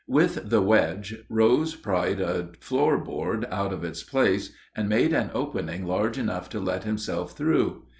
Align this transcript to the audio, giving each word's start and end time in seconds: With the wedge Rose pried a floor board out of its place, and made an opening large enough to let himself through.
With 0.07 0.49
the 0.49 0.63
wedge 0.63 1.13
Rose 1.29 1.75
pried 1.75 2.19
a 2.19 2.49
floor 2.59 2.97
board 2.97 3.45
out 3.51 3.71
of 3.71 3.83
its 3.83 4.01
place, 4.01 4.51
and 4.75 4.89
made 4.89 5.13
an 5.13 5.29
opening 5.35 5.85
large 5.85 6.17
enough 6.17 6.49
to 6.49 6.59
let 6.59 6.85
himself 6.85 7.37
through. 7.37 7.83